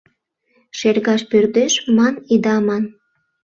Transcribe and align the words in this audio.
Шергаш 0.77 1.21
пӧрдеш 1.33 1.73
ман 1.97 2.15
ида 2.33 2.55
ман- 2.67 2.83